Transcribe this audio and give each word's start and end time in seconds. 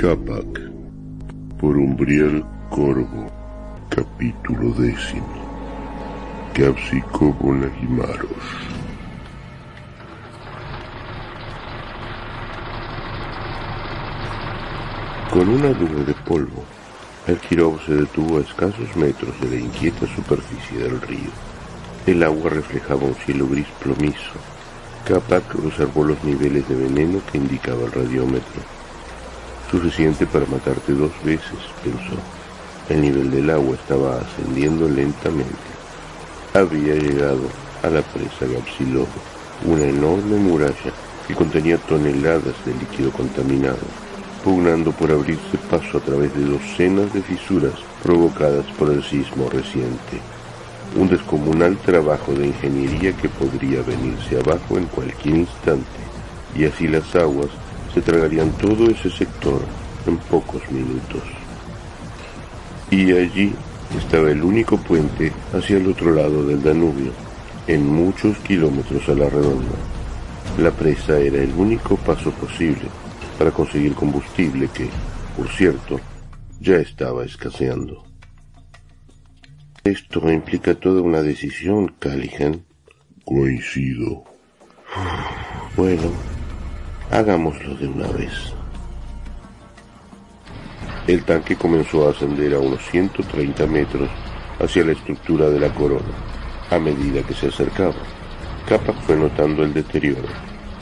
Capac 0.00 0.58
por 1.60 1.76
Umbriel 1.76 2.42
Corvo, 2.70 3.30
capítulo 3.90 4.72
décimo. 4.72 5.26
Capsico 6.54 7.36
Lagimaros. 7.60 8.30
Con 15.30 15.50
una 15.50 15.68
nube 15.68 16.04
de 16.06 16.14
polvo, 16.14 16.64
el 17.26 17.36
Quirón 17.36 17.78
se 17.84 17.92
detuvo 17.96 18.38
a 18.38 18.40
escasos 18.40 18.96
metros 18.96 19.38
de 19.42 19.50
la 19.50 19.56
inquieta 19.56 20.06
superficie 20.16 20.78
del 20.78 20.98
río. 21.02 21.30
El 22.06 22.22
agua 22.22 22.48
reflejaba 22.48 23.02
un 23.02 23.14
cielo 23.16 23.46
gris 23.46 23.68
plomizo. 23.82 24.40
Capac 25.06 25.54
observó 25.56 26.04
los 26.04 26.24
niveles 26.24 26.66
de 26.70 26.74
veneno 26.74 27.20
que 27.30 27.36
indicaba 27.36 27.84
el 27.84 27.92
radiómetro. 27.92 28.79
Suficiente 29.70 30.26
para 30.26 30.46
matarte 30.46 30.92
dos 30.92 31.12
veces, 31.22 31.58
pensó. 31.84 32.16
El 32.88 33.02
nivel 33.02 33.30
del 33.30 33.50
agua 33.50 33.76
estaba 33.76 34.18
ascendiendo 34.18 34.88
lentamente. 34.88 35.70
Había 36.54 36.96
llegado 36.96 37.42
a 37.84 37.88
la 37.88 38.02
presa 38.02 38.52
Gapsilobo, 38.52 39.06
una 39.64 39.84
enorme 39.84 40.38
muralla 40.38 40.92
que 41.28 41.34
contenía 41.36 41.78
toneladas 41.78 42.54
de 42.64 42.74
líquido 42.80 43.12
contaminado, 43.12 43.78
pugnando 44.42 44.90
por 44.90 45.12
abrirse 45.12 45.56
paso 45.70 45.98
a 45.98 46.00
través 46.00 46.34
de 46.34 46.46
docenas 46.46 47.14
de 47.14 47.22
fisuras 47.22 47.74
provocadas 48.02 48.66
por 48.76 48.90
el 48.90 49.04
sismo 49.04 49.48
reciente. 49.50 50.18
Un 50.96 51.08
descomunal 51.08 51.76
trabajo 51.76 52.32
de 52.32 52.48
ingeniería 52.48 53.16
que 53.16 53.28
podría 53.28 53.82
venirse 53.82 54.40
abajo 54.40 54.78
en 54.78 54.86
cualquier 54.86 55.36
instante, 55.36 56.00
y 56.56 56.64
así 56.64 56.88
las 56.88 57.14
aguas 57.14 57.50
se 57.94 58.00
tragarían 58.02 58.52
todo 58.52 58.88
ese 58.88 59.10
sector 59.10 59.60
en 60.06 60.16
pocos 60.16 60.62
minutos. 60.70 61.22
Y 62.90 63.12
allí 63.12 63.52
estaba 63.96 64.30
el 64.30 64.42
único 64.42 64.76
puente 64.76 65.32
hacia 65.52 65.76
el 65.76 65.88
otro 65.88 66.14
lado 66.14 66.44
del 66.44 66.62
Danubio, 66.62 67.12
en 67.66 67.86
muchos 67.86 68.38
kilómetros 68.38 69.08
a 69.08 69.14
la 69.14 69.28
redonda. 69.28 69.76
La 70.58 70.70
presa 70.70 71.18
era 71.18 71.38
el 71.38 71.52
único 71.52 71.96
paso 71.96 72.30
posible 72.32 72.88
para 73.38 73.50
conseguir 73.50 73.94
combustible 73.94 74.68
que, 74.74 74.88
por 75.36 75.48
cierto, 75.48 76.00
ya 76.60 76.76
estaba 76.76 77.24
escaseando. 77.24 78.04
Esto 79.82 80.30
implica 80.30 80.74
toda 80.74 81.00
una 81.00 81.22
decisión, 81.22 81.94
Calihan. 81.98 82.64
Coincido. 83.24 84.24
Bueno, 85.76 86.10
hagámoslo 87.10 87.74
de 87.74 87.88
una 87.88 88.06
vez. 88.08 88.52
El 91.06 91.24
tanque 91.24 91.56
comenzó 91.56 92.06
a 92.06 92.10
ascender 92.10 92.54
a 92.54 92.60
unos 92.60 92.80
130 92.90 93.66
metros 93.66 94.08
hacia 94.60 94.84
la 94.84 94.92
estructura 94.92 95.48
de 95.50 95.58
la 95.58 95.74
corona. 95.74 96.14
A 96.70 96.78
medida 96.78 97.22
que 97.22 97.34
se 97.34 97.48
acercaba, 97.48 97.96
Capac 98.68 98.96
fue 99.02 99.16
notando 99.16 99.64
el 99.64 99.74
deterioro. 99.74 100.28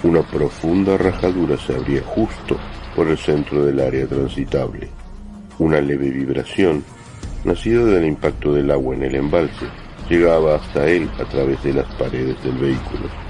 Una 0.02 0.22
profunda 0.22 0.98
rajadura 0.98 1.56
se 1.56 1.74
abría 1.74 2.02
justo 2.02 2.58
por 2.94 3.08
el 3.08 3.16
centro 3.16 3.64
del 3.64 3.80
área 3.80 4.06
transitable. 4.06 4.88
Una 5.58 5.80
leve 5.80 6.10
vibración, 6.10 6.84
nacida 7.44 7.84
del 7.84 8.06
impacto 8.06 8.52
del 8.52 8.70
agua 8.70 8.94
en 8.94 9.04
el 9.04 9.14
embalse, 9.14 9.66
llegaba 10.10 10.56
hasta 10.56 10.86
él 10.88 11.08
a 11.18 11.24
través 11.24 11.62
de 11.62 11.72
las 11.72 11.86
paredes 11.94 12.42
del 12.44 12.58
vehículo. 12.58 13.27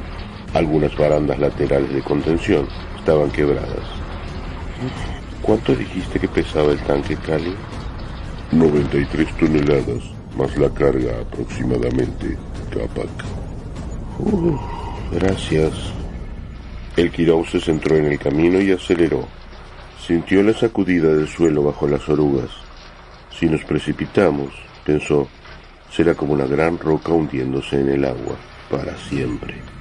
Algunas 0.54 0.97
barandas 0.97 1.38
laterales 1.38 1.92
de 1.92 2.03
contención 2.03 2.66
estaban 2.98 3.31
quebradas. 3.31 3.86
¿Cuánto 5.42 5.75
dijiste 5.75 6.19
que 6.19 6.28
pesaba 6.28 6.72
el 6.72 6.78
tanque 6.81 7.16
Cali? 7.16 7.54
93 8.53 9.37
toneladas, 9.37 10.03
más 10.37 10.56
la 10.56 10.70
carga 10.70 11.20
aproximadamente, 11.20 12.37
Capac. 12.70 13.08
Uh, 14.19 14.58
gracias. 15.12 15.72
El 16.97 17.10
Quirón 17.10 17.44
se 17.44 17.60
centró 17.60 17.97
en 17.97 18.06
el 18.06 18.19
camino 18.19 18.60
y 18.60 18.72
aceleró. 18.72 19.28
Sintió 20.04 20.42
la 20.42 20.54
sacudida 20.54 21.14
del 21.14 21.28
suelo 21.28 21.62
bajo 21.62 21.87
las 21.87 22.08
orugas. 22.08 22.50
Si 23.38 23.47
nos 23.47 23.62
precipitamos, 23.64 24.48
pensó, 24.84 25.28
será 25.91 26.14
como 26.14 26.32
una 26.32 26.47
gran 26.47 26.78
roca 26.78 27.12
hundiéndose 27.12 27.81
en 27.81 27.91
el 27.91 28.04
agua, 28.06 28.37
para 28.70 28.97
siempre. 28.97 29.77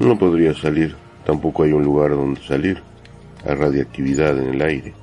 No 0.00 0.18
podría 0.18 0.54
salir, 0.54 0.94
tampoco 1.24 1.64
hay 1.64 1.72
un 1.72 1.82
lugar 1.82 2.10
donde 2.10 2.40
salir 2.42 2.82
a 3.46 3.54
radiactividad 3.54 4.38
en 4.38 4.54
el 4.54 4.62
aire. 4.62 4.94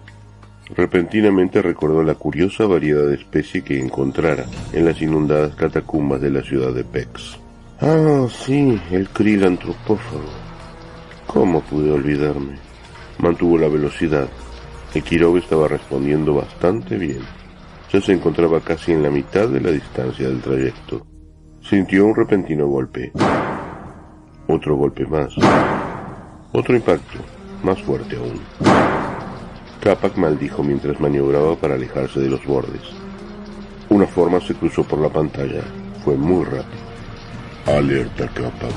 Repentinamente 0.75 1.61
recordó 1.61 2.01
la 2.01 2.15
curiosa 2.15 2.65
variedad 2.65 3.05
de 3.05 3.15
especie 3.15 3.61
que 3.63 3.79
encontrara 3.79 4.45
en 4.73 4.85
las 4.85 5.01
inundadas 5.01 5.53
catacumbas 5.55 6.21
de 6.21 6.31
la 6.31 6.41
ciudad 6.41 6.73
de 6.73 6.83
Pex. 6.83 7.37
Ah, 7.81 8.25
sí, 8.29 8.79
el 8.91 9.09
krill 9.09 9.43
antropófago. 9.43 10.23
¿Cómo 11.27 11.61
pude 11.61 11.91
olvidarme? 11.91 12.55
Mantuvo 13.19 13.57
la 13.57 13.67
velocidad. 13.67 14.27
El 14.93 15.03
Quiroga 15.03 15.39
estaba 15.39 15.67
respondiendo 15.67 16.33
bastante 16.33 16.97
bien. 16.97 17.19
Ya 17.91 18.01
se 18.01 18.13
encontraba 18.13 18.61
casi 18.61 18.93
en 18.93 19.03
la 19.03 19.09
mitad 19.09 19.49
de 19.49 19.59
la 19.59 19.71
distancia 19.71 20.27
del 20.27 20.41
trayecto. 20.41 21.05
Sintió 21.61 22.05
un 22.05 22.15
repentino 22.15 22.67
golpe. 22.67 23.11
Otro 24.47 24.75
golpe 24.75 25.05
más. 25.07 25.33
Otro 26.51 26.75
impacto 26.75 27.17
más 27.63 27.81
fuerte 27.81 28.15
aún. 28.15 28.39
Capac 29.81 30.15
maldijo 30.17 30.63
mientras 30.63 30.99
maniobraba 30.99 31.55
para 31.55 31.73
alejarse 31.73 32.19
de 32.19 32.29
los 32.29 32.45
bordes. 32.45 32.81
Una 33.89 34.05
forma 34.05 34.39
se 34.39 34.53
cruzó 34.53 34.83
por 34.83 34.99
la 34.99 35.09
pantalla. 35.09 35.63
Fue 36.03 36.15
muy 36.15 36.43
rápido. 36.43 36.85
Alerta 37.65 38.27
Capac. 38.27 38.73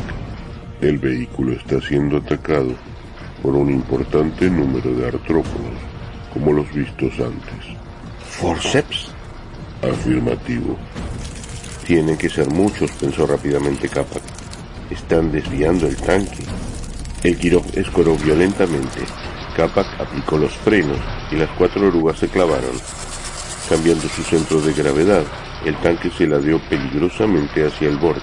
El 0.80 0.96
vehículo 0.98 1.52
está 1.52 1.80
siendo 1.82 2.16
atacado 2.16 2.72
por 3.42 3.54
un 3.54 3.70
importante 3.70 4.48
número 4.48 4.94
de 4.94 5.06
artrópodos, 5.06 5.76
como 6.32 6.52
los 6.52 6.72
vistos 6.72 7.12
antes. 7.20 7.76
¿Forceps? 8.40 9.10
Afirmativo. 9.82 10.76
Tienen 11.86 12.16
que 12.16 12.30
ser 12.30 12.48
muchos, 12.50 12.90
pensó 12.92 13.26
rápidamente 13.26 13.88
Capac. 13.88 14.37
Están 14.90 15.30
desviando 15.30 15.86
el 15.86 15.96
tanque. 15.96 16.44
El 17.22 17.36
Kirov 17.36 17.64
escoró 17.74 18.16
violentamente. 18.16 19.00
Capac 19.54 19.86
aplicó 20.00 20.38
los 20.38 20.52
frenos 20.52 20.98
y 21.30 21.36
las 21.36 21.50
cuatro 21.50 21.88
orugas 21.88 22.18
se 22.18 22.28
clavaron. 22.28 22.72
Cambiando 23.68 24.08
su 24.08 24.22
centro 24.22 24.62
de 24.62 24.72
gravedad, 24.72 25.24
el 25.66 25.76
tanque 25.76 26.10
se 26.16 26.26
ladeó 26.26 26.58
peligrosamente 26.70 27.66
hacia 27.66 27.88
el 27.88 27.98
borde, 27.98 28.22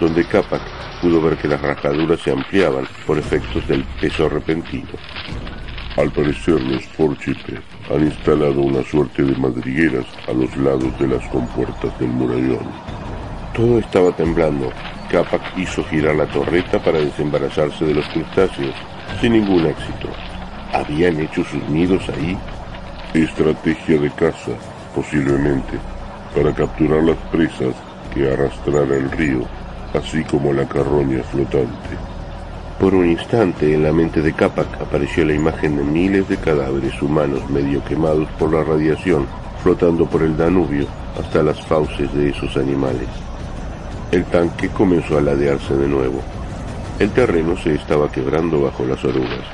donde 0.00 0.24
Capac 0.24 0.62
pudo 1.00 1.22
ver 1.22 1.36
que 1.36 1.46
las 1.46 1.62
rajaduras 1.62 2.20
se 2.20 2.32
ampliaban 2.32 2.88
por 3.06 3.16
efectos 3.16 3.68
del 3.68 3.84
peso 4.00 4.28
repentino. 4.28 4.90
Al 5.96 6.10
parecer 6.10 6.60
los 6.60 6.84
Forchipe 6.86 7.60
han 7.88 8.04
instalado 8.04 8.62
una 8.62 8.82
suerte 8.82 9.22
de 9.22 9.36
madrigueras 9.36 10.06
a 10.26 10.32
los 10.32 10.56
lados 10.56 10.98
de 10.98 11.06
las 11.06 11.24
compuertas 11.28 11.96
del 12.00 12.08
murallón. 12.08 12.66
Todo 13.54 13.78
estaba 13.78 14.10
temblando 14.16 14.72
Capac 15.10 15.42
hizo 15.58 15.82
girar 15.84 16.14
la 16.14 16.26
torreta 16.26 16.78
para 16.78 17.00
desembarazarse 17.00 17.84
de 17.84 17.94
los 17.94 18.06
crustáceos, 18.08 18.74
sin 19.20 19.32
ningún 19.32 19.66
éxito. 19.66 20.08
¿Habían 20.72 21.18
hecho 21.18 21.42
sus 21.42 21.68
nidos 21.68 22.08
ahí? 22.10 22.38
Estrategia 23.12 23.98
de 23.98 24.08
caza, 24.10 24.52
posiblemente, 24.94 25.78
para 26.34 26.54
capturar 26.54 27.02
las 27.02 27.16
presas 27.32 27.74
que 28.14 28.32
arrastrara 28.32 28.96
el 28.96 29.10
río, 29.10 29.40
así 29.94 30.22
como 30.22 30.52
la 30.52 30.64
carroña 30.68 31.24
flotante. 31.24 31.96
Por 32.78 32.94
un 32.94 33.10
instante 33.10 33.74
en 33.74 33.82
la 33.82 33.92
mente 33.92 34.22
de 34.22 34.32
Capac 34.32 34.80
apareció 34.80 35.24
la 35.24 35.34
imagen 35.34 35.76
de 35.76 35.82
miles 35.82 36.28
de 36.28 36.36
cadáveres 36.36 37.02
humanos 37.02 37.50
medio 37.50 37.82
quemados 37.84 38.28
por 38.38 38.52
la 38.52 38.62
radiación, 38.62 39.26
flotando 39.60 40.06
por 40.06 40.22
el 40.22 40.36
Danubio 40.36 40.86
hasta 41.18 41.42
las 41.42 41.60
fauces 41.66 42.14
de 42.14 42.30
esos 42.30 42.56
animales. 42.56 43.08
El 44.12 44.24
tanque 44.24 44.68
comenzó 44.70 45.18
a 45.18 45.20
ladearse 45.20 45.76
de 45.76 45.86
nuevo. 45.86 46.20
El 46.98 47.10
terreno 47.10 47.56
se 47.56 47.74
estaba 47.74 48.10
quebrando 48.10 48.60
bajo 48.60 48.84
las 48.84 49.04
orugas. 49.04 49.44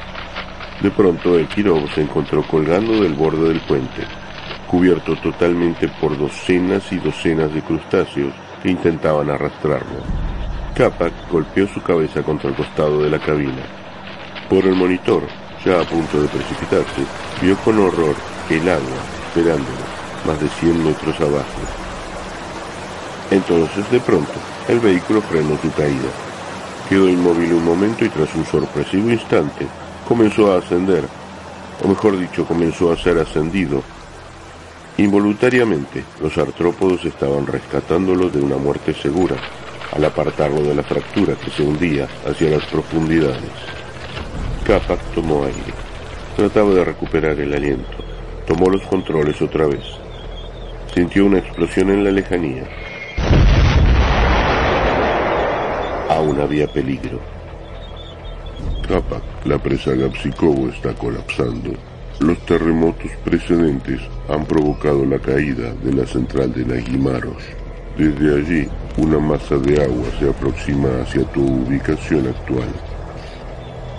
De 0.81 0.91
pronto 0.91 1.38
el 1.38 1.47
Kirov 1.47 1.87
se 1.94 2.00
encontró 2.00 2.43
colgando 2.43 3.03
del 3.03 3.12
borde 3.12 3.49
del 3.49 3.61
puente, 3.61 4.03
cubierto 4.67 5.14
totalmente 5.17 5.88
por 6.00 6.19
docenas 6.19 6.91
y 6.91 6.97
docenas 6.97 7.53
de 7.53 7.61
crustáceos 7.61 8.32
que 8.62 8.70
intentaban 8.70 9.29
arrastrarlo. 9.29 10.00
Capac 10.75 11.12
golpeó 11.31 11.69
su 11.69 11.82
cabeza 11.82 12.23
contra 12.23 12.49
el 12.49 12.56
costado 12.56 13.02
de 13.02 13.11
la 13.11 13.19
cabina. 13.19 13.62
Por 14.49 14.64
el 14.64 14.75
monitor, 14.75 15.23
ya 15.67 15.82
a 15.82 15.85
punto 15.85 16.23
de 16.23 16.29
precipitarse, 16.29 17.02
vio 17.43 17.56
con 17.59 17.79
horror 17.79 18.14
el 18.49 18.69
agua 18.69 19.02
esperándolo, 19.29 19.85
más 20.26 20.41
de 20.41 20.49
100 20.49 20.82
metros 20.85 21.20
abajo. 21.20 21.86
Entonces, 23.31 23.90
de 23.90 24.00
pronto, 24.00 24.32
el 24.69 24.81
vehículo 24.81 25.20
frenó 25.23 25.58
su 25.61 25.73
caída. 25.73 26.11
Quedó 26.88 27.08
inmóvil 27.08 27.52
un 27.55 27.64
momento 27.64 28.05
y 28.05 28.08
tras 28.08 28.32
un 28.34 28.46
sorpresivo 28.46 29.11
instante, 29.11 29.67
comenzó 30.06 30.52
a 30.52 30.58
ascender. 30.58 31.05
o 31.84 31.88
mejor 31.88 32.19
dicho, 32.19 32.46
comenzó 32.46 32.93
a 32.93 32.96
ser 32.96 33.19
ascendido. 33.19 33.82
Involuntariamente, 34.99 36.05
los 36.23 36.38
artrópodos 36.38 37.05
estaban 37.05 37.46
rescatándolo 37.46 38.31
de 38.31 38.40
una 38.40 38.56
muerte 38.56 38.94
segura, 38.94 39.37
al 39.93 40.05
apartarlo 40.05 40.62
de 40.62 40.75
la 40.75 40.82
fractura 40.82 41.34
que 41.34 41.50
se 41.50 41.62
hundía 41.62 42.08
hacia 42.26 42.50
las 42.50 42.64
profundidades. 42.67 43.50
Capac 44.64 45.00
tomó 45.14 45.44
aire. 45.44 45.75
Trataba 46.37 46.73
de 46.73 46.84
recuperar 46.84 47.38
el 47.38 47.55
aliento. 47.55 47.96
Tomó 48.46 48.70
los 48.70 48.82
controles 48.82 49.40
otra 49.43 49.67
vez. 49.67 49.84
Sintió 50.94 51.26
una 51.26 51.38
explosión 51.38 51.90
en 51.90 52.05
la 52.05 52.11
lejanía. 52.11 52.64
Aún 56.17 56.41
había 56.41 56.67
peligro. 56.67 57.21
Capac, 58.89 59.23
la 59.45 59.59
presa 59.59 59.91
Gapsikovo 59.91 60.71
está 60.71 60.95
colapsando. 60.95 61.73
Los 62.21 62.39
terremotos 62.47 63.11
precedentes 63.23 64.01
han 64.31 64.47
provocado 64.47 65.05
la 65.05 65.19
caída 65.19 65.75
de 65.85 65.93
la 65.93 66.07
central 66.07 66.55
de 66.55 66.65
Nagimaros. 66.65 67.43
Desde 67.99 68.35
allí, 68.35 68.69
una 68.97 69.19
masa 69.19 69.59
de 69.59 69.83
agua 69.83 70.07
se 70.19 70.31
aproxima 70.31 70.89
hacia 71.03 71.23
tu 71.33 71.43
ubicación 71.43 72.29
actual. 72.29 72.69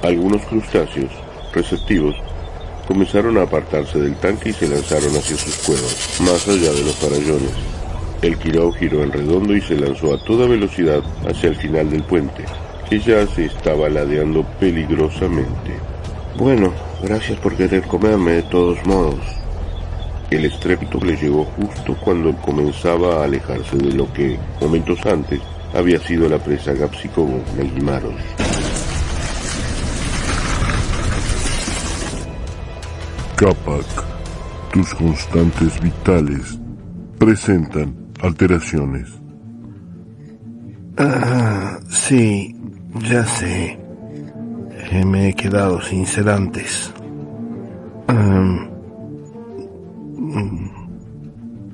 Algunos 0.01 0.41
crustáceos, 0.47 1.11
receptivos, 1.53 2.15
comenzaron 2.87 3.37
a 3.37 3.43
apartarse 3.43 3.99
del 3.99 4.15
tanque 4.15 4.49
y 4.49 4.53
se 4.53 4.67
lanzaron 4.67 5.15
hacia 5.15 5.37
sus 5.37 5.55
cuevas, 5.57 6.19
más 6.21 6.47
allá 6.47 6.71
de 6.71 6.83
los 6.83 6.95
farallones. 6.95 7.76
El 8.21 8.37
Kirao 8.37 8.71
giró 8.71 9.03
en 9.03 9.11
redondo 9.11 9.55
y 9.55 9.61
se 9.61 9.75
lanzó 9.75 10.13
a 10.13 10.23
toda 10.23 10.47
velocidad 10.47 11.03
hacia 11.27 11.49
el 11.49 11.55
final 11.55 11.89
del 11.89 12.03
puente, 12.03 12.43
que 12.89 12.99
ya 12.99 13.27
se 13.27 13.45
estaba 13.45 13.89
ladeando 13.89 14.43
peligrosamente. 14.59 15.73
Bueno, 16.35 16.73
gracias 17.03 17.39
por 17.39 17.55
querer 17.55 17.83
comerme 17.83 18.33
de 18.33 18.43
todos 18.43 18.83
modos. 18.85 19.19
El 20.31 20.45
estrépito 20.45 20.99
le 20.99 21.15
llegó 21.15 21.45
justo 21.45 21.95
cuando 22.03 22.35
comenzaba 22.37 23.21
a 23.21 23.25
alejarse 23.25 23.77
de 23.77 23.93
lo 23.93 24.11
que, 24.11 24.37
momentos 24.59 25.05
antes, 25.05 25.39
había 25.73 25.99
sido 25.99 26.27
la 26.27 26.39
presa 26.39 26.73
Gapsicobo 26.73 27.39
Nagimaros. 27.55 28.15
Capac, 33.35 34.05
tus 34.73 34.93
constantes 34.95 35.79
vitales 35.79 36.57
presentan 37.19 38.06
alteraciones. 38.21 39.09
Ah, 40.97 41.79
sí, 41.89 42.55
ya 43.07 43.25
sé. 43.25 43.79
Eh, 44.91 45.05
me 45.05 45.29
he 45.29 45.33
quedado 45.33 45.81
sin 45.81 46.05
sedantes. 46.05 46.93
Mm, 48.07 48.57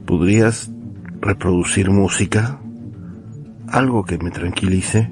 ¿Podrías 0.06 0.72
reproducir 1.22 1.90
música? 1.90 2.60
¿Algo 3.68 4.04
que 4.04 4.18
me 4.18 4.32
tranquilice? 4.32 5.10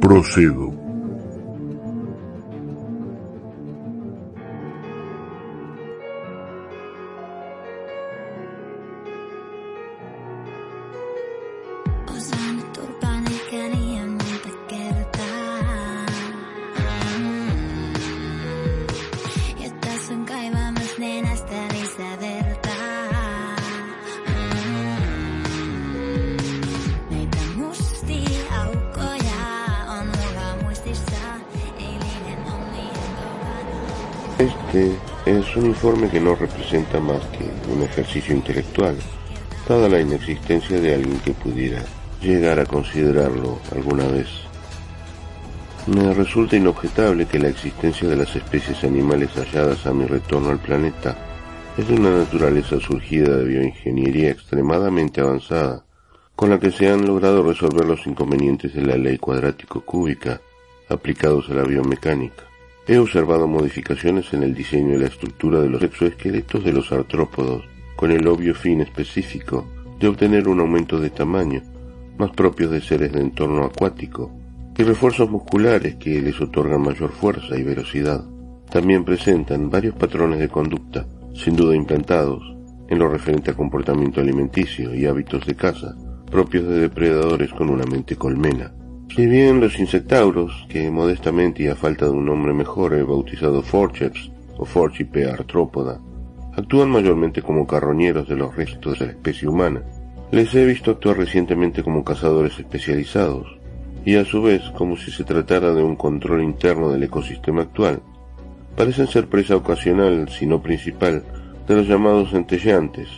Procedo. 0.00 0.83
Es 35.54 35.62
un 35.62 35.66
informe 35.66 36.08
que 36.08 36.20
no 36.20 36.34
representa 36.34 36.98
más 36.98 37.22
que 37.26 37.44
un 37.72 37.80
ejercicio 37.84 38.34
intelectual, 38.34 38.96
dada 39.68 39.88
la 39.88 40.00
inexistencia 40.00 40.80
de 40.80 40.94
alguien 40.94 41.20
que 41.20 41.32
pudiera 41.32 41.80
llegar 42.20 42.58
a 42.58 42.66
considerarlo 42.66 43.60
alguna 43.70 44.04
vez. 44.08 44.26
Me 45.86 46.12
resulta 46.12 46.56
inobjetable 46.56 47.26
que 47.26 47.38
la 47.38 47.50
existencia 47.50 48.08
de 48.08 48.16
las 48.16 48.34
especies 48.34 48.82
animales 48.82 49.30
halladas 49.36 49.86
a 49.86 49.92
mi 49.92 50.06
retorno 50.06 50.50
al 50.50 50.58
planeta 50.58 51.16
es 51.78 51.86
de 51.86 51.94
una 51.94 52.10
naturaleza 52.10 52.80
surgida 52.80 53.36
de 53.36 53.44
bioingeniería 53.44 54.30
extremadamente 54.30 55.20
avanzada, 55.20 55.84
con 56.34 56.50
la 56.50 56.58
que 56.58 56.72
se 56.72 56.88
han 56.88 57.06
logrado 57.06 57.44
resolver 57.44 57.86
los 57.86 58.04
inconvenientes 58.08 58.74
de 58.74 58.82
la 58.82 58.96
ley 58.96 59.18
cuadrático-cúbica 59.18 60.40
aplicados 60.88 61.48
a 61.48 61.54
la 61.54 61.62
biomecánica. 61.62 62.53
He 62.86 62.98
observado 62.98 63.48
modificaciones 63.48 64.32
en 64.34 64.42
el 64.42 64.54
diseño 64.54 64.94
y 64.94 64.98
la 64.98 65.06
estructura 65.06 65.60
de 65.60 65.70
los 65.70 65.82
exoesqueletos 65.82 66.62
de 66.62 66.72
los 66.72 66.92
artrópodos, 66.92 67.64
con 67.96 68.10
el 68.10 68.26
obvio 68.26 68.54
fin 68.54 68.82
específico 68.82 69.66
de 69.98 70.08
obtener 70.08 70.48
un 70.48 70.60
aumento 70.60 71.00
de 71.00 71.08
tamaño, 71.08 71.62
más 72.18 72.30
propios 72.32 72.70
de 72.70 72.82
seres 72.82 73.12
de 73.12 73.22
entorno 73.22 73.64
acuático, 73.64 74.30
y 74.76 74.82
refuerzos 74.82 75.30
musculares 75.30 75.96
que 75.96 76.20
les 76.20 76.38
otorgan 76.40 76.82
mayor 76.82 77.10
fuerza 77.10 77.56
y 77.56 77.62
velocidad. 77.62 78.22
También 78.70 79.04
presentan 79.04 79.70
varios 79.70 79.94
patrones 79.94 80.38
de 80.40 80.48
conducta, 80.48 81.06
sin 81.32 81.56
duda 81.56 81.74
implantados, 81.74 82.42
en 82.88 82.98
lo 82.98 83.08
referente 83.08 83.52
a 83.52 83.54
comportamiento 83.54 84.20
alimenticio 84.20 84.94
y 84.94 85.06
hábitos 85.06 85.46
de 85.46 85.54
caza, 85.54 85.94
propios 86.30 86.68
de 86.68 86.80
depredadores 86.80 87.50
con 87.52 87.70
una 87.70 87.84
mente 87.84 88.16
colmena. 88.16 88.74
Si 89.08 89.26
bien 89.26 89.60
los 89.60 89.78
insectauros, 89.78 90.66
que 90.68 90.90
modestamente 90.90 91.62
y 91.62 91.68
a 91.68 91.76
falta 91.76 92.06
de 92.06 92.10
un 92.10 92.26
nombre 92.26 92.52
mejor 92.52 92.94
he 92.94 93.02
bautizado 93.02 93.62
Forceps 93.62 94.30
o 94.58 94.64
Forcipe 94.64 95.30
artrópoda, 95.30 96.00
actúan 96.56 96.90
mayormente 96.90 97.42
como 97.42 97.66
carroñeros 97.66 98.28
de 98.28 98.36
los 98.36 98.54
restos 98.56 98.98
de 98.98 99.06
la 99.06 99.12
especie 99.12 99.48
humana, 99.48 99.82
les 100.32 100.52
he 100.54 100.64
visto 100.66 100.90
actuar 100.90 101.18
recientemente 101.18 101.82
como 101.82 102.02
cazadores 102.02 102.58
especializados, 102.58 103.46
y 104.04 104.16
a 104.16 104.24
su 104.24 104.42
vez 104.42 104.62
como 104.76 104.96
si 104.96 105.10
se 105.10 105.22
tratara 105.22 105.72
de 105.72 105.82
un 105.82 105.96
control 105.96 106.42
interno 106.42 106.90
del 106.90 107.04
ecosistema 107.04 107.62
actual. 107.62 108.02
Parecen 108.76 109.06
ser 109.06 109.28
presa 109.28 109.54
ocasional, 109.54 110.28
si 110.28 110.46
no 110.46 110.60
principal, 110.60 111.22
de 111.68 111.76
los 111.76 111.86
llamados 111.86 112.30
centelleantes, 112.32 113.08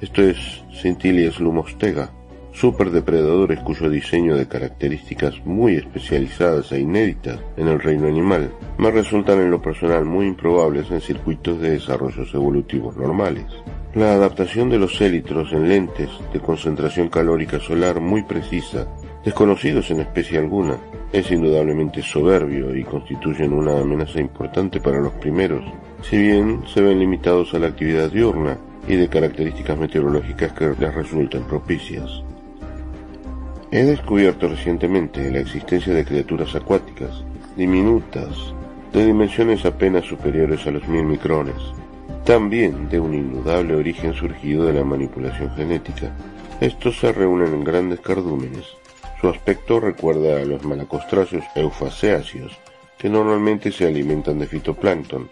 esto 0.00 0.22
es 0.22 0.62
Scintilias 0.72 1.40
lumostega, 1.40 2.12
superdepredadores 2.52 3.60
cuyo 3.60 3.88
diseño 3.88 4.36
de 4.36 4.48
características 4.48 5.34
muy 5.44 5.76
especializadas 5.76 6.72
e 6.72 6.80
inéditas 6.80 7.38
en 7.56 7.68
el 7.68 7.80
reino 7.80 8.08
animal 8.08 8.50
me 8.78 8.90
resultan 8.90 9.40
en 9.40 9.50
lo 9.50 9.62
personal 9.62 10.04
muy 10.04 10.26
improbables 10.26 10.90
en 10.90 11.00
circuitos 11.00 11.60
de 11.60 11.70
desarrollos 11.70 12.32
evolutivos 12.34 12.96
normales. 12.96 13.46
La 13.94 14.12
adaptación 14.12 14.68
de 14.70 14.78
los 14.78 15.00
élitros 15.00 15.52
en 15.52 15.68
lentes 15.68 16.10
de 16.32 16.40
concentración 16.40 17.08
calórica 17.08 17.58
solar 17.58 18.00
muy 18.00 18.22
precisa, 18.22 18.86
desconocidos 19.24 19.90
en 19.90 20.00
especie 20.00 20.38
alguna, 20.38 20.78
es 21.12 21.30
indudablemente 21.30 22.02
soberbio 22.02 22.76
y 22.76 22.84
constituyen 22.84 23.52
una 23.52 23.78
amenaza 23.80 24.20
importante 24.20 24.80
para 24.80 25.00
los 25.00 25.12
primeros, 25.14 25.64
si 26.02 26.18
bien 26.18 26.62
se 26.66 26.82
ven 26.82 26.98
limitados 26.98 27.54
a 27.54 27.58
la 27.58 27.68
actividad 27.68 28.10
diurna 28.10 28.58
y 28.86 28.96
de 28.96 29.08
características 29.08 29.78
meteorológicas 29.78 30.52
que 30.52 30.74
les 30.78 30.94
resultan 30.94 31.44
propicias. 31.44 32.22
He 33.70 33.84
descubierto 33.84 34.48
recientemente 34.48 35.30
la 35.30 35.40
existencia 35.40 35.92
de 35.92 36.02
criaturas 36.02 36.54
acuáticas, 36.54 37.22
diminutas, 37.54 38.54
de 38.94 39.04
dimensiones 39.04 39.66
apenas 39.66 40.06
superiores 40.06 40.66
a 40.66 40.70
los 40.70 40.88
mil 40.88 41.04
micrones, 41.04 41.54
también 42.24 42.88
de 42.88 42.98
un 42.98 43.12
indudable 43.12 43.74
origen 43.74 44.14
surgido 44.14 44.64
de 44.64 44.72
la 44.72 44.84
manipulación 44.84 45.54
genética. 45.54 46.16
Estos 46.62 46.98
se 46.98 47.12
reúnen 47.12 47.52
en 47.52 47.62
grandes 47.62 48.00
cardúmenes. 48.00 48.64
Su 49.20 49.28
aspecto 49.28 49.80
recuerda 49.80 50.40
a 50.40 50.46
los 50.46 50.64
malacostráceos 50.64 51.44
eufaseáceos, 51.54 52.56
que 52.96 53.10
normalmente 53.10 53.70
se 53.70 53.86
alimentan 53.86 54.38
de 54.38 54.46
fitoplancton, 54.46 55.28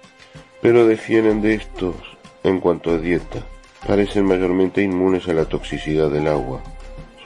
pero 0.60 0.86
defienden 0.86 1.40
de 1.40 1.54
estos 1.54 1.96
en 2.44 2.60
cuanto 2.60 2.90
a 2.90 2.98
dieta. 2.98 3.46
Parecen 3.86 4.26
mayormente 4.26 4.82
inmunes 4.82 5.26
a 5.26 5.32
la 5.32 5.46
toxicidad 5.46 6.10
del 6.10 6.26
agua 6.26 6.60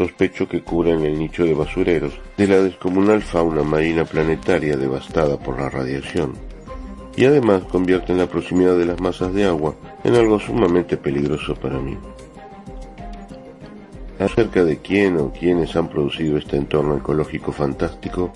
sospecho 0.01 0.49
que 0.49 0.63
cubren 0.63 1.05
el 1.05 1.19
nicho 1.19 1.45
de 1.45 1.53
basureros 1.53 2.19
de 2.39 2.49
la 2.49 2.63
descomunal 2.63 3.21
fauna 3.21 3.63
marina 3.63 4.07
planetaria 4.07 4.75
devastada 4.75 5.37
por 5.39 5.61
la 5.61 5.69
radiación, 5.69 6.33
y 7.17 7.27
además 7.27 7.65
convierten 7.65 8.17
la 8.17 8.27
proximidad 8.27 8.79
de 8.79 8.87
las 8.87 8.99
masas 8.99 9.35
de 9.35 9.45
agua 9.45 9.75
en 10.03 10.15
algo 10.15 10.41
sumamente 10.41 10.97
peligroso 10.97 11.55
para 11.55 11.79
mí. 11.79 11.99
Acerca 14.19 14.65
de 14.65 14.79
quién 14.79 15.19
o 15.19 15.31
quiénes 15.39 15.77
han 15.77 15.89
producido 15.89 16.39
este 16.39 16.57
entorno 16.57 16.97
ecológico 16.97 17.53
fantástico, 17.53 18.33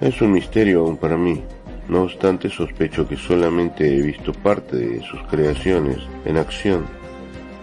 es 0.00 0.22
un 0.22 0.30
misterio 0.30 0.82
aún 0.82 0.96
para 0.96 1.16
mí. 1.16 1.42
No 1.88 2.02
obstante, 2.02 2.48
sospecho 2.48 3.08
que 3.08 3.16
solamente 3.16 3.84
he 3.84 4.00
visto 4.00 4.32
parte 4.32 4.76
de 4.76 5.00
sus 5.02 5.20
creaciones 5.24 5.98
en 6.24 6.36
acción. 6.36 6.99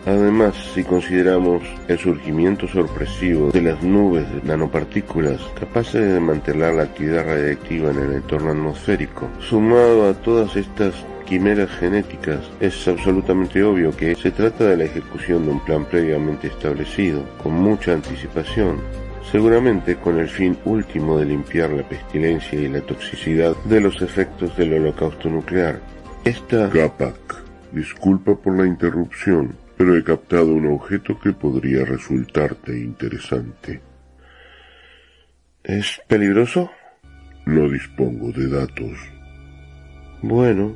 Además, 0.08 0.56
si 0.74 0.86
consideramos 0.86 1.62
el 1.90 2.00
surgimiento 2.00 2.66
sorpresivo 2.66 3.52
de 3.52 3.62
las 3.62 3.84
nubes 3.84 4.26
de 4.34 4.42
nanopartículas 4.42 5.42
capaces 5.60 6.14
de 6.14 6.20
mantener 6.22 6.76
la 6.76 6.84
actividad 6.84 7.26
radiactiva 7.26 7.92
en 7.92 8.00
el 8.00 8.14
entorno 8.14 8.52
atmosférico, 8.52 9.28
sumado 9.42 10.10
a 10.10 10.14
todas 10.14 10.56
estas 10.56 10.94
quimeras 11.26 11.70
genéticas, 11.72 12.40
es 12.62 12.88
absolutamente 12.88 13.62
obvio 13.62 13.92
que 13.98 14.16
se 14.16 14.32
trata 14.32 14.64
de 14.64 14.78
la 14.78 14.86
ejecución 14.86 15.44
de 15.44 15.52
un 15.52 15.60
plan 15.60 15.84
previamente 15.84 16.48
establecido, 16.48 17.26
con 17.44 17.52
mucha 17.56 17.92
anticipación, 17.92 18.78
seguramente 19.30 19.98
con 19.98 20.20
el 20.20 20.30
fin 20.30 20.58
último 20.64 21.20
de 21.20 21.26
limpiar 21.26 21.72
la 21.72 21.84
pestilencia 21.84 22.58
y 22.58 22.70
la 22.70 22.80
toxicidad 22.80 23.58
de 23.66 23.82
los 23.82 24.02
efectos 24.02 24.56
del 24.56 24.74
holocausto 24.76 25.30
nuclear. 25.30 25.82
Esta... 26.24 26.70
Capac, 26.70 27.44
disculpa 27.74 28.36
por 28.36 28.56
la 28.58 28.66
interrupción, 28.66 29.67
pero 29.78 29.96
he 29.96 30.04
captado 30.04 30.48
un 30.54 30.66
objeto 30.68 31.20
que 31.20 31.34
podría 31.34 31.86
resultarte 31.86 32.78
interesante. 32.78 33.80
¿Es 35.64 36.02
peligroso? 36.08 36.72
No 37.46 37.70
dispongo 37.70 38.32
de 38.32 38.50
datos. 38.50 38.98
Bueno. 40.22 40.76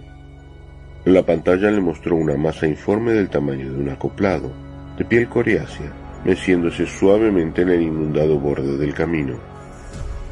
La 1.03 1.25
pantalla 1.25 1.72
le 1.72 1.81
mostró 1.81 2.15
una 2.15 2.38
masa 2.38 2.67
informe 2.67 3.13
del 3.13 3.27
tamaño 3.27 3.74
de 3.74 3.79
un 3.79 3.89
acoplado, 3.89 4.53
de 5.00 5.03
piel 5.03 5.27
coriácea, 5.27 5.91
meciéndose 6.24 6.86
suavemente 6.86 7.63
en 7.63 7.70
el 7.70 7.81
inundado 7.81 8.39
borde 8.39 8.77
del 8.77 8.93
camino. 8.93 9.39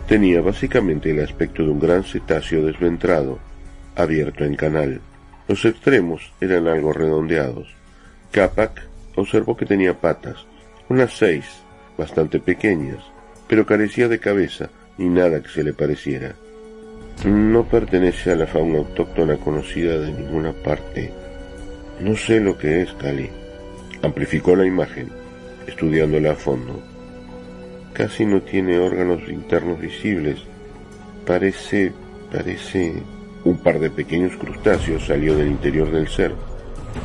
Tenía 0.08 0.42
básicamente 0.42 1.10
el 1.10 1.24
aspecto 1.24 1.64
de 1.64 1.70
un 1.70 1.80
gran 1.80 2.04
cetáceo 2.04 2.64
desventrado, 2.64 3.40
abierto 3.96 4.44
en 4.46 4.56
canal. 4.56 5.02
Los 5.48 5.66
extremos 5.66 6.32
eran 6.40 6.68
algo 6.68 6.94
redondeados. 6.94 7.79
Capac 8.32 8.88
observó 9.16 9.58
que 9.58 9.66
tenía 9.66 10.00
patas, 10.00 10.46
unas 10.88 11.18
seis, 11.18 11.46
bastante 11.98 12.40
pequeñas, 12.40 13.04
pero 13.48 13.66
carecía 13.66 14.08
de 14.08 14.20
cabeza 14.20 14.70
ni 14.98 15.10
nada 15.10 15.42
que 15.42 15.50
se 15.50 15.64
le 15.64 15.74
pareciera. 15.74 16.36
No 17.26 17.66
pertenece 17.66 18.32
a 18.32 18.36
la 18.36 18.48
fauna 18.48 18.80
autóctona 18.80 19.38
conocida 19.38 19.98
de 19.98 20.12
ninguna 20.12 20.54
parte. 20.54 21.12
No 22.00 22.16
sé 22.16 22.40
lo 22.40 22.58
que 22.58 22.82
es, 22.82 22.94
Cali. 22.94 23.30
Amplificó 24.02 24.56
la 24.56 24.66
imagen 24.66 25.10
estudiándola 25.68 26.32
a 26.32 26.36
fondo. 26.36 26.82
Casi 27.94 28.26
no 28.26 28.42
tiene 28.42 28.80
órganos 28.80 29.28
internos 29.28 29.80
visibles. 29.80 30.40
Parece, 31.26 31.92
parece... 32.32 33.04
Un 33.46 33.58
par 33.58 33.80
de 33.80 33.90
pequeños 33.90 34.36
crustáceos 34.36 35.06
salió 35.06 35.34
del 35.36 35.48
interior 35.48 35.90
del 35.92 36.10
ser 36.10 36.34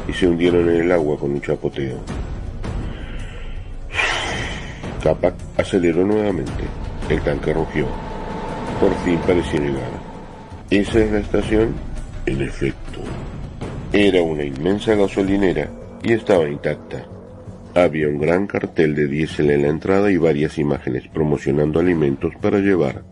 y 0.09 0.13
se 0.13 0.27
hundieron 0.27 0.69
en 0.69 0.83
el 0.83 0.93
agua 0.93 1.19
con 1.19 1.33
un 1.33 1.41
chapoteo. 1.41 1.99
Capac 5.03 5.35
aceleró 5.59 6.05
nuevamente. 6.05 6.65
El 7.09 7.21
tanque 7.21 7.53
rugió. 7.53 7.87
Por 8.81 8.95
fin 9.05 9.19
parecía 9.27 9.61
llegar. 9.61 9.91
¿Esa 10.71 10.99
es 11.01 11.13
la 11.13 11.19
estación? 11.19 11.75
En 12.25 12.41
efecto. 12.41 13.01
Era 13.93 14.23
una 14.23 14.45
inmensa 14.45 14.95
gasolinera 14.95 15.69
y 16.03 16.15
estaba 16.15 16.49
intacta. 16.49 17.07
Había 17.75 18.09
un 18.09 18.19
gran 18.19 18.47
cartel 18.47 18.95
de 18.95 19.07
diésel 19.07 19.51
en 19.51 19.63
la 19.63 19.69
entrada 19.69 20.11
y 20.11 20.17
varias 20.17 20.59
imágenes 20.59 21.07
promocionando 21.13 21.81
alimentos 21.81 22.33
para 22.41 22.59
llevar. 22.59 23.03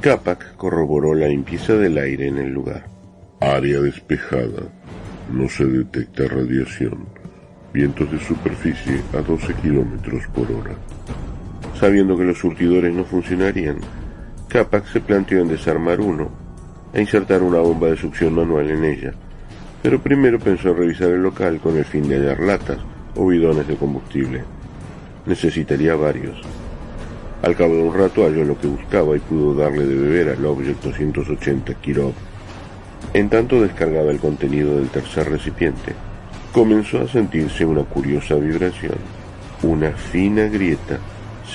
Capac 0.00 0.54
corroboró 0.56 1.14
la 1.14 1.26
limpieza 1.26 1.74
del 1.74 1.98
aire 1.98 2.28
en 2.28 2.38
el 2.38 2.52
lugar. 2.52 2.86
Área 3.40 3.80
despejada. 3.80 4.62
No 5.32 5.48
se 5.48 5.64
detecta 5.64 6.26
radiación. 6.26 7.06
Vientos 7.72 8.10
de 8.10 8.18
superficie 8.18 9.00
a 9.12 9.20
12 9.20 9.54
kilómetros 9.54 10.24
por 10.34 10.50
hora. 10.50 10.74
Sabiendo 11.78 12.16
que 12.16 12.24
los 12.24 12.38
surtidores 12.38 12.92
no 12.92 13.04
funcionarían, 13.04 13.78
Capac 14.48 14.86
se 14.86 15.00
planteó 15.00 15.40
en 15.40 15.48
desarmar 15.48 16.00
uno 16.00 16.28
e 16.92 17.00
insertar 17.00 17.42
una 17.42 17.60
bomba 17.60 17.86
de 17.86 17.96
succión 17.96 18.34
manual 18.34 18.70
en 18.70 18.84
ella. 18.84 19.12
Pero 19.80 20.02
primero 20.02 20.40
pensó 20.40 20.70
en 20.70 20.78
revisar 20.78 21.10
el 21.10 21.22
local 21.22 21.60
con 21.60 21.76
el 21.76 21.84
fin 21.84 22.08
de 22.08 22.16
hallar 22.16 22.40
latas 22.40 22.78
o 23.14 23.28
bidones 23.28 23.68
de 23.68 23.76
combustible. 23.76 24.42
Necesitaría 25.26 25.94
varios. 25.94 26.40
Al 27.42 27.54
cabo 27.54 27.76
de 27.76 27.82
un 27.82 27.94
rato 27.94 28.24
halló 28.24 28.44
lo 28.44 28.58
que 28.58 28.66
buscaba 28.66 29.16
y 29.16 29.20
pudo 29.20 29.54
darle 29.54 29.86
de 29.86 29.94
beber 29.94 30.30
al 30.30 30.44
Object 30.44 30.82
280 30.82 31.74
Kirov. 31.74 32.14
En 33.12 33.28
tanto 33.28 33.60
descargaba 33.60 34.10
el 34.10 34.20
contenido 34.20 34.76
del 34.76 34.88
tercer 34.88 35.28
recipiente, 35.28 35.94
comenzó 36.52 37.00
a 37.00 37.08
sentirse 37.08 37.64
una 37.64 37.82
curiosa 37.82 38.36
vibración. 38.36 38.96
Una 39.62 39.90
fina 39.92 40.44
grieta 40.44 40.98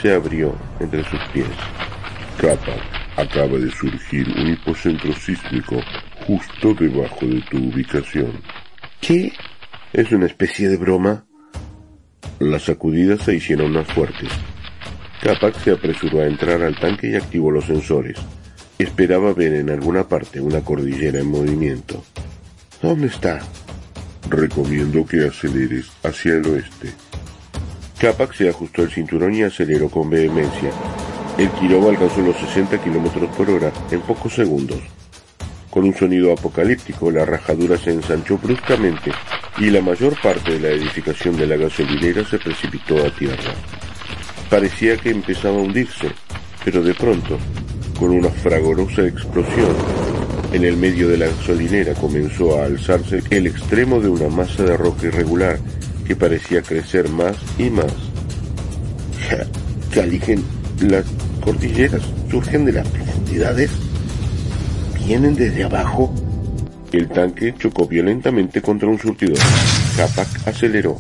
se 0.02 0.14
abrió 0.14 0.54
entre 0.80 1.04
sus 1.06 1.20
pies. 1.34 1.48
Capa, 2.38 2.76
acaba 3.16 3.58
de 3.58 3.72
surgir 3.72 4.28
un 4.38 4.48
hipocentro 4.50 5.14
sísmico 5.14 5.82
justo 6.28 6.74
debajo 6.74 7.26
de 7.26 7.42
tu 7.50 7.58
ubicación. 7.58 8.32
¿Qué? 9.00 9.34
¿Es 9.94 10.12
una 10.12 10.26
especie 10.26 10.68
de 10.68 10.78
broma? 10.78 11.26
Las 12.40 12.64
sacudidas 12.64 13.22
se 13.22 13.36
hicieron 13.36 13.72
más 13.72 13.88
fuertes. 13.88 14.30
Capac 15.22 15.58
se 15.60 15.72
apresuró 15.72 16.22
a 16.22 16.28
entrar 16.28 16.62
al 16.62 16.76
tanque 16.76 17.10
y 17.10 17.16
activó 17.16 17.50
los 17.50 17.66
sensores. 17.66 18.18
Esperaba 18.78 19.34
ver 19.34 19.54
en 19.54 19.70
alguna 19.70 20.06
parte 20.08 20.42
una 20.42 20.60
cordillera 20.62 21.20
en 21.20 21.32
movimiento. 21.32 22.04
¿Dónde 22.82 23.08
está? 23.08 23.40
Recomiendo 24.30 25.06
que 25.06 25.26
aceleres 25.26 25.86
hacia 26.04 26.34
el 26.34 26.46
oeste. 26.48 26.92
Capac 27.98 28.34
se 28.34 28.50
ajustó 28.50 28.82
el 28.84 28.92
cinturón 28.92 29.34
y 29.34 29.44
aceleró 29.44 29.90
con 29.90 30.10
vehemencia. 30.10 30.72
El 31.38 31.50
Kirov 31.52 31.88
alcanzó 31.90 32.20
los 32.22 32.36
60 32.38 32.84
kilómetros 32.84 33.34
por 33.36 33.50
hora 33.50 33.72
en 33.92 34.02
pocos 34.02 34.34
segundos. 34.34 34.80
Con 35.70 35.86
un 35.86 35.96
sonido 35.96 36.34
apocalíptico, 36.34 37.12
la 37.12 37.26
rajadura 37.26 37.78
se 37.78 37.92
ensanchó 37.92 38.38
bruscamente 38.38 39.12
y 39.58 39.70
la 39.70 39.82
mayor 39.82 40.20
parte 40.22 40.54
de 40.54 40.60
la 40.60 40.70
edificación 40.70 41.38
de 41.38 41.48
la 41.48 41.56
gasolinera 41.56 42.26
se 42.26 42.40
precipitó 42.40 43.06
a 43.06 43.10
tierra. 43.10 43.54
Parecía 44.50 44.98
que 44.98 45.12
empezaba 45.12 45.58
a 45.58 45.62
hundirse, 45.62 46.12
pero 46.64 46.82
de 46.82 46.94
pronto, 46.94 47.38
con 48.00 48.12
una 48.12 48.30
fragorosa 48.30 49.06
explosión, 49.06 49.76
en 50.54 50.64
el 50.64 50.78
medio 50.78 51.08
de 51.10 51.18
la 51.18 51.28
gasolinera 51.28 51.94
comenzó 51.94 52.60
a 52.60 52.66
alzarse 52.66 53.22
el 53.30 53.48
extremo 53.48 54.00
de 54.00 54.10
una 54.10 54.30
masa 54.30 54.64
de 54.64 54.78
roca 54.78 55.08
irregular 55.08 55.60
que 56.06 56.16
parecía 56.16 56.62
crecer 56.62 57.10
más 57.10 57.36
y 57.58 57.70
más. 57.70 57.94
Caligen, 59.94 60.44
las 60.82 61.06
cordilleras 61.42 62.02
surgen 62.30 62.66
de 62.66 62.74
las 62.74 62.88
profundidades 62.88 63.72
vienen 65.06 65.36
desde 65.36 65.64
abajo. 65.64 66.14
El 66.92 67.10
tanque 67.10 67.54
chocó 67.58 67.88
violentamente 67.88 68.62
contra 68.62 68.88
un 68.88 69.00
surtidor. 69.00 69.38
Capac 69.98 70.48
aceleró. 70.48 70.98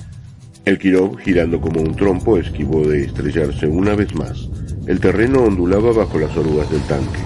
El 0.65 0.77
Kirov, 0.79 1.17
girando 1.19 1.61
como 1.61 1.81
un 1.81 1.95
trompo, 1.95 2.37
esquivó 2.37 2.87
de 2.87 3.05
estrellarse 3.05 3.67
una 3.67 3.95
vez 3.95 4.13
más. 4.15 4.49
El 4.87 4.99
terreno 4.99 5.41
ondulaba 5.41 5.91
bajo 5.91 6.19
las 6.19 6.37
orugas 6.37 6.69
del 6.69 6.81
tanque. 6.81 7.19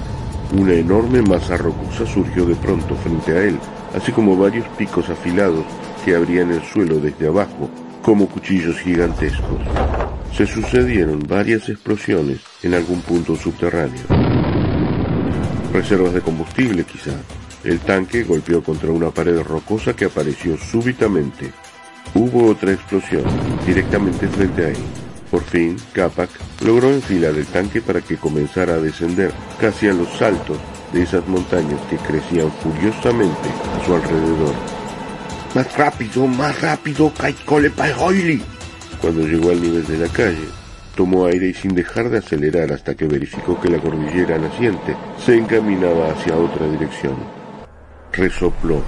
Una 0.57 0.73
enorme 0.73 1.21
masa 1.21 1.57
rocosa 1.57 2.05
surgió 2.05 2.45
de 2.45 2.55
pronto 2.55 2.95
frente 2.95 3.33
a 3.33 3.43
él, 3.43 3.59
así 3.93 4.13
como 4.13 4.37
varios 4.37 4.65
picos 4.77 5.09
afilados 5.09 5.65
que 6.05 6.15
abrían 6.15 6.51
el 6.51 6.63
suelo 6.63 6.99
desde 6.99 7.27
abajo, 7.27 7.69
como 8.01 8.29
cuchillos 8.29 8.79
gigantescos. 8.79 9.59
Se 10.33 10.45
sucedieron 10.45 11.19
varias 11.27 11.67
explosiones 11.67 12.39
en 12.63 12.75
algún 12.75 13.01
punto 13.01 13.35
subterráneo. 13.35 14.03
Reservas 15.73 16.13
de 16.13 16.21
combustible 16.21 16.85
quizá. 16.85 17.11
El 17.65 17.79
tanque 17.79 18.23
golpeó 18.23 18.63
contra 18.63 18.89
una 18.89 19.11
pared 19.11 19.41
rocosa 19.41 19.93
que 19.93 20.05
apareció 20.05 20.57
súbitamente. 20.57 21.51
Hubo 22.15 22.47
otra 22.47 22.71
explosión, 22.71 23.23
directamente 23.67 24.29
frente 24.29 24.65
a 24.65 24.69
él. 24.69 24.77
Por 25.31 25.43
fin, 25.43 25.77
Capac 25.93 26.29
logró 26.65 26.89
enfilar 26.89 27.35
el 27.35 27.45
tanque 27.45 27.81
para 27.81 28.01
que 28.01 28.17
comenzara 28.17 28.75
a 28.75 28.79
descender 28.79 29.31
casi 29.59 29.87
a 29.87 29.93
los 29.93 30.09
saltos 30.17 30.57
de 30.91 31.03
esas 31.03 31.27
montañas 31.27 31.79
que 31.89 31.97
crecían 31.97 32.51
furiosamente 32.63 33.49
a 33.75 33.85
su 33.85 33.93
alrededor. 33.93 34.55
Más 35.53 35.77
rápido, 35.77 36.27
más 36.27 36.59
rápido, 36.61 37.13
Kaikole 37.13 37.69
Paihoili. 37.69 38.41
Cuando 39.01 39.21
llegó 39.27 39.51
al 39.51 39.61
nivel 39.61 39.85
de 39.85 39.97
la 39.97 40.07
calle, 40.07 40.47
tomó 40.95 41.25
aire 41.25 41.47
y 41.47 41.53
sin 41.53 41.75
dejar 41.75 42.09
de 42.09 42.17
acelerar 42.17 42.71
hasta 42.71 42.95
que 42.95 43.07
verificó 43.07 43.59
que 43.59 43.69
la 43.69 43.79
cordillera 43.79 44.37
naciente 44.37 44.95
se 45.23 45.37
encaminaba 45.37 46.11
hacia 46.11 46.35
otra 46.35 46.67
dirección. 46.67 47.15
Resopló. 48.11 48.81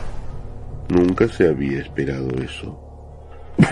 Nunca 0.89 1.27
se 1.27 1.47
había 1.47 1.79
esperado 1.79 2.29
eso. 2.41 2.79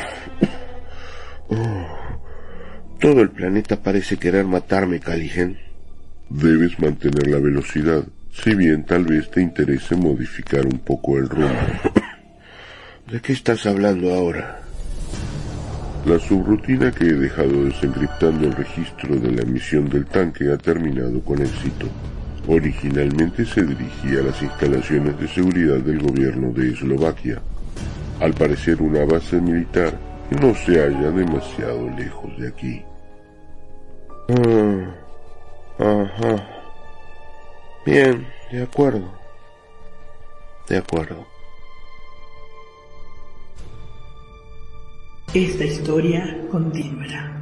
Oh, 1.52 2.09
todo 3.00 3.22
el 3.22 3.30
planeta 3.30 3.82
parece 3.82 4.18
querer 4.18 4.46
matarme, 4.46 5.00
Caligen. 5.00 5.58
Debes 6.30 6.78
mantener 6.80 7.28
la 7.28 7.40
velocidad 7.40 8.04
Si 8.32 8.54
bien 8.54 8.86
tal 8.86 9.06
vez 9.06 9.32
te 9.32 9.42
interese 9.42 9.96
modificar 9.96 10.66
un 10.66 10.80
poco 10.80 11.18
el 11.18 11.28
rumbo. 11.28 11.50
¿De 13.12 13.20
qué 13.20 13.34
estás 13.34 13.66
hablando 13.66 14.14
ahora? 14.14 14.62
La 16.06 16.20
subrutina 16.20 16.92
que 16.92 17.06
he 17.06 17.14
dejado 17.14 17.66
desencriptando 17.66 18.46
el 18.46 18.54
registro 18.54 19.16
de 19.16 19.32
la 19.32 19.42
emisión 19.42 19.90
del 19.90 20.06
tanque 20.06 20.52
ha 20.52 20.58
terminado 20.58 21.20
con 21.22 21.42
éxito. 21.42 21.88
Originalmente 22.48 23.46
se 23.46 23.64
dirigía 23.64 24.20
a 24.20 24.24
las 24.24 24.42
instalaciones 24.42 25.20
de 25.20 25.28
seguridad 25.28 25.80
del 25.80 26.00
gobierno 26.00 26.54
de 26.54 26.72
Eslovaquia. 26.72 27.42
Al 28.20 28.34
parecer 28.34 28.82
una 28.82 29.04
base 29.06 29.42
militar 29.42 29.98
no 30.40 30.54
se 30.54 30.80
halla 30.80 31.12
demasiado 31.12 31.90
lejos 31.98 32.38
de 32.38 32.48
aquí. 32.48 32.84
Ah, 34.32 34.94
ajá. 35.80 36.48
Bien, 37.84 38.28
de 38.52 38.62
acuerdo. 38.62 39.12
De 40.68 40.78
acuerdo. 40.78 41.26
Esta 45.34 45.64
historia 45.64 46.48
continuará. 46.52 47.39